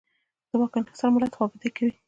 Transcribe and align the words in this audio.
د 0.49 0.51
واک 0.59 0.73
انحصار 0.79 1.09
ملت 1.13 1.33
خوابدی 1.37 1.69
کوي. 1.77 1.93